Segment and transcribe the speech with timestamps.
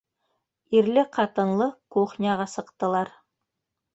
[0.79, 1.67] Ирле-ҡатынлы
[1.97, 3.15] кухняға сыҡтылар.